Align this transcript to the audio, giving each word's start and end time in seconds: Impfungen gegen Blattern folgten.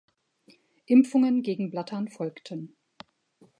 Impfungen 0.87 1.43
gegen 1.43 1.69
Blattern 1.69 2.07
folgten. 2.07 2.75